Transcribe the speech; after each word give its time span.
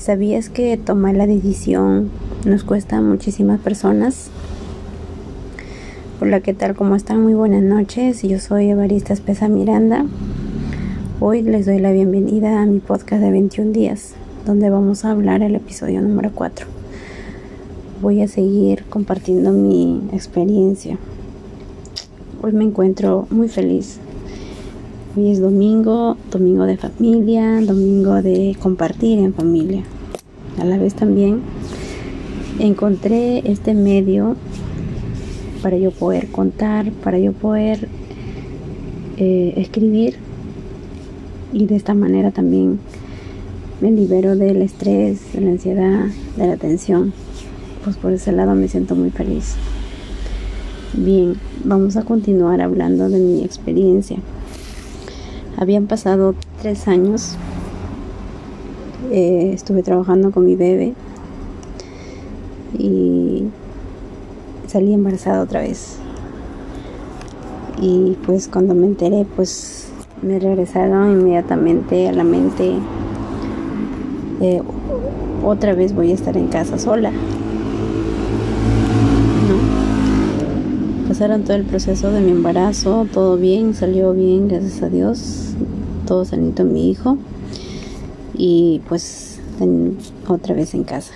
¿Sabías 0.00 0.48
que 0.48 0.78
tomar 0.78 1.14
la 1.14 1.26
decisión 1.26 2.08
nos 2.46 2.64
cuesta 2.64 2.96
a 2.96 3.02
muchísimas 3.02 3.60
personas? 3.60 4.30
Hola, 6.22 6.40
¿qué 6.40 6.54
tal? 6.54 6.74
¿Cómo 6.74 6.96
están? 6.96 7.22
Muy 7.22 7.34
buenas 7.34 7.62
noches. 7.62 8.22
Yo 8.22 8.38
soy 8.38 8.70
Evarista 8.70 9.12
Espesa 9.12 9.48
Miranda. 9.48 10.06
Hoy 11.20 11.42
les 11.42 11.66
doy 11.66 11.80
la 11.80 11.92
bienvenida 11.92 12.62
a 12.62 12.64
mi 12.64 12.78
podcast 12.78 13.20
de 13.20 13.30
21 13.30 13.72
días, 13.72 14.14
donde 14.46 14.70
vamos 14.70 15.04
a 15.04 15.10
hablar 15.10 15.42
el 15.42 15.54
episodio 15.54 16.00
número 16.00 16.30
4. 16.34 16.66
Voy 18.00 18.22
a 18.22 18.28
seguir 18.28 18.84
compartiendo 18.84 19.52
mi 19.52 20.00
experiencia. 20.14 20.96
Hoy 22.40 22.52
me 22.52 22.64
encuentro 22.64 23.26
muy 23.28 23.50
feliz 23.50 24.00
Hoy 25.16 25.32
es 25.32 25.40
domingo, 25.40 26.16
domingo 26.30 26.66
de 26.66 26.76
familia, 26.76 27.60
domingo 27.62 28.22
de 28.22 28.56
compartir 28.62 29.18
en 29.18 29.34
familia. 29.34 29.82
A 30.56 30.64
la 30.64 30.78
vez 30.78 30.94
también 30.94 31.40
encontré 32.60 33.42
este 33.50 33.74
medio 33.74 34.36
para 35.62 35.76
yo 35.78 35.90
poder 35.90 36.28
contar, 36.28 36.92
para 36.92 37.18
yo 37.18 37.32
poder 37.32 37.88
eh, 39.16 39.54
escribir 39.56 40.14
y 41.52 41.66
de 41.66 41.74
esta 41.74 41.94
manera 41.94 42.30
también 42.30 42.78
me 43.80 43.90
libero 43.90 44.36
del 44.36 44.62
estrés, 44.62 45.32
de 45.32 45.40
la 45.40 45.50
ansiedad, 45.50 46.04
de 46.36 46.46
la 46.46 46.56
tensión. 46.56 47.12
Pues 47.82 47.96
por 47.96 48.12
ese 48.12 48.30
lado 48.30 48.54
me 48.54 48.68
siento 48.68 48.94
muy 48.94 49.10
feliz. 49.10 49.56
Bien, 50.92 51.34
vamos 51.64 51.96
a 51.96 52.04
continuar 52.04 52.60
hablando 52.60 53.08
de 53.08 53.18
mi 53.18 53.42
experiencia. 53.42 54.18
Habían 55.60 55.86
pasado 55.86 56.34
tres 56.62 56.88
años. 56.88 57.36
Eh, 59.12 59.50
estuve 59.52 59.82
trabajando 59.82 60.30
con 60.30 60.46
mi 60.46 60.56
bebé 60.56 60.94
y 62.78 63.44
salí 64.66 64.94
embarazada 64.94 65.42
otra 65.42 65.60
vez. 65.60 65.98
Y 67.78 68.16
pues 68.24 68.48
cuando 68.48 68.74
me 68.74 68.86
enteré, 68.86 69.26
pues 69.36 69.88
me 70.22 70.38
regresaron 70.38 71.12
inmediatamente 71.12 72.08
a 72.08 72.12
la 72.12 72.24
mente, 72.24 72.76
eh, 74.40 74.62
otra 75.44 75.74
vez 75.74 75.94
voy 75.94 76.12
a 76.12 76.14
estar 76.14 76.38
en 76.38 76.48
casa 76.48 76.78
sola. 76.78 77.12
Pasaron 81.20 81.44
todo 81.44 81.58
el 81.58 81.64
proceso 81.64 82.10
de 82.12 82.22
mi 82.22 82.30
embarazo, 82.30 83.06
todo 83.12 83.36
bien, 83.36 83.74
salió 83.74 84.14
bien, 84.14 84.48
gracias 84.48 84.82
a 84.82 84.88
Dios 84.88 85.48
todo 86.06 86.24
sanito 86.24 86.64
mi 86.64 86.90
hijo 86.90 87.18
y 88.32 88.80
pues 88.88 89.38
otra 90.26 90.54
vez 90.54 90.72
en 90.72 90.84
casa. 90.84 91.12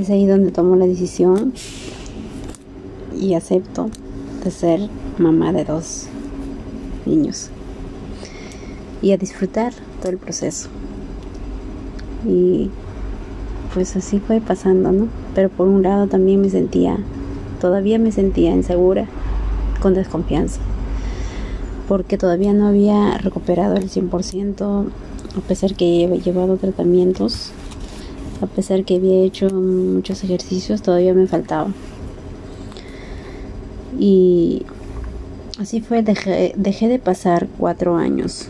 Es 0.00 0.10
ahí 0.10 0.26
donde 0.26 0.50
tomo 0.50 0.74
la 0.74 0.88
decisión 0.88 1.52
y 3.16 3.34
acepto 3.34 3.88
de 4.42 4.50
ser 4.50 4.80
mamá 5.18 5.52
de 5.52 5.64
dos 5.64 6.06
niños 7.06 7.50
y 9.00 9.12
a 9.12 9.16
disfrutar 9.16 9.72
todo 10.00 10.10
el 10.10 10.18
proceso. 10.18 10.70
Y 12.26 12.68
pues 13.72 13.94
así 13.94 14.18
fue 14.18 14.40
pasando, 14.40 14.90
¿no? 14.90 15.06
Pero 15.36 15.50
por 15.50 15.68
un 15.68 15.84
lado 15.84 16.08
también 16.08 16.40
me 16.40 16.50
sentía, 16.50 16.98
todavía 17.62 17.98
me 17.98 18.12
sentía 18.12 18.50
insegura, 18.50 19.06
con 19.80 19.94
desconfianza 19.94 20.60
porque 21.92 22.16
todavía 22.16 22.54
no 22.54 22.68
había 22.68 23.18
recuperado 23.18 23.76
el 23.76 23.90
100%, 23.90 24.86
a 25.36 25.40
pesar 25.46 25.74
que 25.74 26.04
he 26.04 26.20
llevado 26.20 26.56
tratamientos, 26.56 27.50
a 28.40 28.46
pesar 28.46 28.84
que 28.84 28.96
había 28.96 29.22
hecho 29.24 29.50
muchos 29.50 30.24
ejercicios, 30.24 30.80
todavía 30.80 31.12
me 31.12 31.26
faltaba. 31.26 31.68
Y 33.98 34.64
así 35.58 35.82
fue, 35.82 36.02
dejé, 36.02 36.54
dejé 36.56 36.88
de 36.88 36.98
pasar 36.98 37.46
cuatro 37.58 37.96
años. 37.96 38.48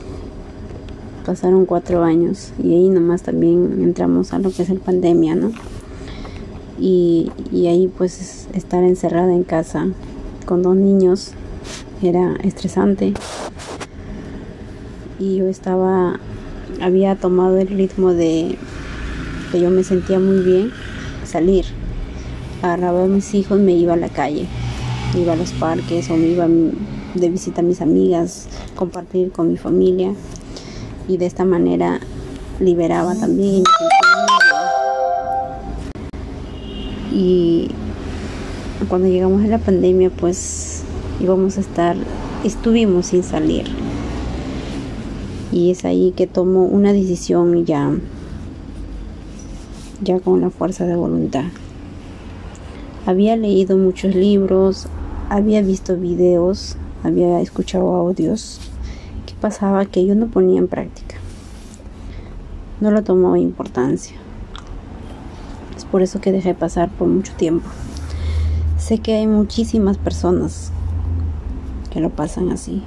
Pasaron 1.26 1.66
cuatro 1.66 2.04
años 2.04 2.52
y 2.62 2.74
ahí 2.74 2.88
nomás 2.88 3.22
también 3.22 3.80
entramos 3.82 4.32
a 4.32 4.38
lo 4.38 4.52
que 4.52 4.62
es 4.62 4.70
el 4.70 4.78
pandemia, 4.78 5.34
¿no? 5.34 5.50
Y, 6.82 7.30
ahí 7.68 7.88
pues 7.96 8.48
estar 8.54 8.82
encerrada 8.82 9.32
en 9.32 9.44
casa 9.44 9.86
con 10.46 10.62
dos 10.62 10.74
niños 10.74 11.30
era 12.02 12.34
estresante. 12.42 13.14
Y 15.20 15.36
yo 15.36 15.46
estaba 15.46 16.18
había 16.80 17.14
tomado 17.14 17.58
el 17.58 17.68
ritmo 17.68 18.12
de 18.12 18.58
que 19.52 19.60
yo 19.60 19.70
me 19.70 19.84
sentía 19.84 20.18
muy 20.18 20.40
bien 20.40 20.72
salir. 21.24 21.66
Agarraba 22.62 23.04
a 23.04 23.06
mis 23.06 23.32
hijos 23.34 23.60
me 23.60 23.74
iba 23.74 23.94
a 23.94 23.96
la 23.96 24.08
calle. 24.08 24.48
Iba 25.16 25.34
a 25.34 25.36
los 25.36 25.52
parques 25.52 26.10
o 26.10 26.16
me 26.16 26.26
iba 26.26 26.48
de 26.48 27.30
visita 27.30 27.60
a 27.60 27.64
mis 27.64 27.80
amigas 27.80 28.48
compartir 28.74 29.30
con 29.30 29.48
mi 29.48 29.56
familia. 29.56 30.14
Y 31.06 31.16
de 31.16 31.26
esta 31.26 31.44
manera 31.44 32.00
liberaba 32.58 33.14
también 33.14 33.62
cuando 38.88 39.08
llegamos 39.08 39.44
a 39.44 39.46
la 39.46 39.58
pandemia 39.58 40.10
pues 40.10 40.82
íbamos 41.20 41.56
a 41.56 41.60
estar, 41.60 41.96
estuvimos 42.44 43.06
sin 43.06 43.22
salir. 43.22 43.66
Y 45.52 45.70
es 45.70 45.84
ahí 45.84 46.12
que 46.16 46.26
tomo 46.26 46.64
una 46.64 46.92
decisión 46.92 47.64
ya, 47.64 47.92
ya 50.02 50.18
con 50.20 50.40
la 50.40 50.50
fuerza 50.50 50.86
de 50.86 50.96
voluntad. 50.96 51.44
Había 53.04 53.36
leído 53.36 53.76
muchos 53.76 54.14
libros, 54.14 54.86
había 55.28 55.60
visto 55.60 55.96
videos, 55.96 56.76
había 57.02 57.40
escuchado 57.40 57.94
audios. 57.94 58.60
¿Qué 59.26 59.34
pasaba? 59.40 59.84
Que 59.84 60.06
yo 60.06 60.14
no 60.14 60.28
ponía 60.28 60.58
en 60.58 60.68
práctica. 60.68 61.16
No 62.80 62.90
lo 62.90 63.02
tomaba 63.02 63.38
importancia. 63.38 64.21
Por 65.92 66.02
eso 66.02 66.20
que 66.20 66.32
dejé 66.32 66.54
pasar 66.54 66.90
por 66.90 67.06
mucho 67.06 67.34
tiempo. 67.34 67.68
Sé 68.78 68.98
que 68.98 69.14
hay 69.14 69.28
muchísimas 69.28 69.96
personas 69.96 70.72
que 71.92 72.00
lo 72.00 72.10
pasan 72.10 72.50
así. 72.50 72.82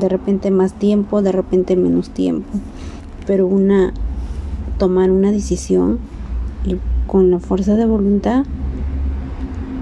De 0.00 0.08
repente 0.08 0.50
más 0.50 0.72
tiempo, 0.72 1.20
de 1.20 1.32
repente 1.32 1.76
menos 1.76 2.08
tiempo. 2.08 2.48
Pero 3.26 3.46
una 3.46 3.92
tomar 4.78 5.10
una 5.10 5.30
decisión 5.30 5.98
y 6.64 6.76
con 7.06 7.30
la 7.30 7.38
fuerza 7.38 7.76
de 7.76 7.86
voluntad, 7.86 8.44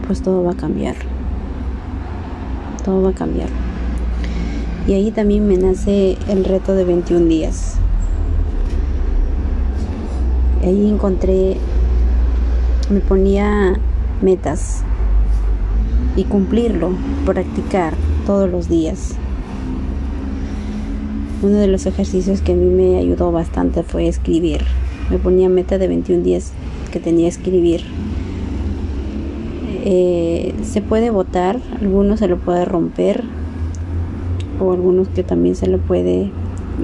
pues 0.06 0.22
todo 0.22 0.42
va 0.42 0.53
a 0.53 0.56
cambiar. 0.56 0.97
Todo 2.84 3.03
va 3.03 3.10
a 3.10 3.15
cambiar. 3.15 3.48
Y 4.87 4.94
ahí 4.94 5.12
también 5.12 5.47
me 5.47 5.56
nace 5.56 6.19
el 6.28 6.44
reto 6.44 6.75
de 6.75 6.84
21 6.84 7.26
días. 7.26 7.76
Ahí 10.62 10.88
encontré, 10.88 11.56
me 12.92 13.00
ponía 13.00 13.72
metas 14.20 14.82
y 16.14 16.25
cumplirlo, 16.25 16.91
practicar 17.25 17.94
todos 18.26 18.50
los 18.50 18.69
días. 18.69 19.16
Uno 21.42 21.56
de 21.56 21.69
los 21.69 21.86
ejercicios 21.86 22.42
que 22.42 22.53
a 22.53 22.54
mí 22.54 22.66
me 22.66 22.98
ayudó 22.98 23.32
bastante 23.32 23.82
fue 23.82 24.08
escribir. 24.08 24.60
Me 25.10 25.19
ponía 25.19 25.48
meta 25.48 25.78
de 25.78 25.88
21 25.88 26.22
días 26.22 26.53
que 26.92 27.00
tenía 27.00 27.25
que 27.25 27.36
escribir. 27.36 27.82
Eh, 29.84 30.54
se 30.62 30.82
puede 30.82 31.10
votar, 31.10 31.60
algunos 31.80 32.20
se 32.20 32.28
lo 32.28 32.38
puede 32.38 32.66
romper 32.66 33.24
o 34.60 34.72
algunos 34.72 35.09
que 35.09 35.24
también 35.24 35.56
se 35.56 35.66
lo 35.66 35.78
puede 35.78 36.30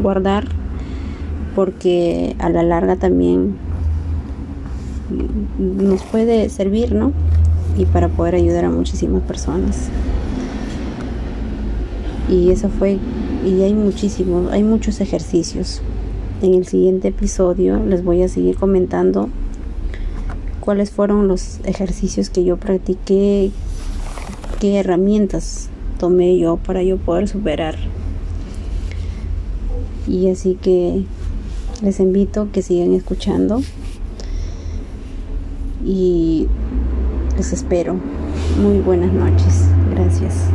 guardar 0.02 0.48
porque 1.54 2.34
a 2.38 2.48
la 2.48 2.62
larga 2.62 2.96
también 2.96 3.67
nos 5.58 6.02
puede 6.04 6.48
servir, 6.48 6.94
¿no? 6.94 7.12
Y 7.76 7.84
para 7.86 8.08
poder 8.08 8.36
ayudar 8.36 8.64
a 8.64 8.70
muchísimas 8.70 9.22
personas. 9.22 9.88
Y 12.28 12.50
eso 12.50 12.68
fue 12.68 12.98
y 13.44 13.62
hay 13.62 13.74
muchísimos 13.74 14.52
hay 14.52 14.62
muchos 14.62 15.00
ejercicios. 15.00 15.80
En 16.42 16.54
el 16.54 16.66
siguiente 16.66 17.08
episodio 17.08 17.78
les 17.84 18.04
voy 18.04 18.22
a 18.22 18.28
seguir 18.28 18.56
comentando 18.56 19.28
cuáles 20.60 20.90
fueron 20.90 21.26
los 21.26 21.58
ejercicios 21.64 22.30
que 22.30 22.44
yo 22.44 22.56
practiqué 22.56 23.50
qué 24.60 24.78
herramientas 24.80 25.68
tomé 25.98 26.38
yo 26.38 26.56
para 26.56 26.82
yo 26.82 26.96
poder 26.98 27.28
superar. 27.28 27.76
Y 30.06 30.28
así 30.30 30.56
que 30.60 31.04
les 31.82 32.00
invito 32.00 32.48
que 32.52 32.62
sigan 32.62 32.92
escuchando 32.92 33.62
y 35.84 36.46
les 37.36 37.52
espero. 37.52 37.96
Muy 38.60 38.78
buenas 38.80 39.12
noches. 39.12 39.68
Gracias 39.94 40.50